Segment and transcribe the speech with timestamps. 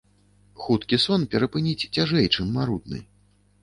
[0.63, 3.09] Хуткі сон перапыніць цяжэй, чым марудны.